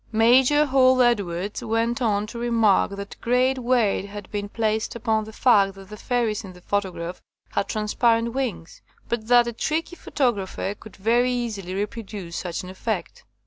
[0.11, 5.31] Major Hall Edwards went on to remark that great weight had been placed upon the
[5.31, 10.09] fact that the fairies in the photograph had transparent wings, but that a tricky pho
[10.09, 13.25] tographer could very easily reproduce such an effect.